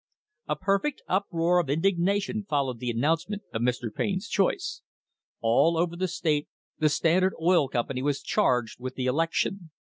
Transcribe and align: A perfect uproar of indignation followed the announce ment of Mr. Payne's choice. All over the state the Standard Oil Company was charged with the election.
A 0.47 0.55
perfect 0.55 1.03
uproar 1.07 1.59
of 1.59 1.69
indignation 1.69 2.43
followed 2.49 2.79
the 2.79 2.89
announce 2.89 3.29
ment 3.29 3.43
of 3.53 3.61
Mr. 3.61 3.93
Payne's 3.93 4.27
choice. 4.27 4.81
All 5.41 5.77
over 5.77 5.95
the 5.95 6.07
state 6.07 6.47
the 6.79 6.89
Standard 6.89 7.35
Oil 7.39 7.69
Company 7.69 8.01
was 8.01 8.23
charged 8.23 8.79
with 8.79 8.95
the 8.95 9.05
election. 9.05 9.69